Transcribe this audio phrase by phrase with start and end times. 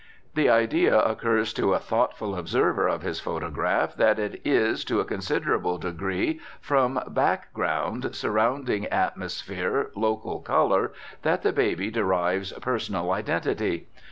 [0.33, 5.05] The idea occurs to a thoughtful observer of his photograph that it is to a
[5.05, 10.91] considerable degree from background, surrounding atmosphere, local colour,
[11.21, 13.89] that the baby derives personal identity.